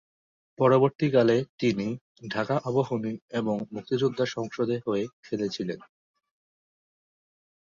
[0.59, 1.87] পরবর্তীকালে, তিনি
[2.29, 5.79] ঢাকা আবাহনী এবং মুক্তিযোদ্ধা সংসদের হয়ে খেলেছিলেন।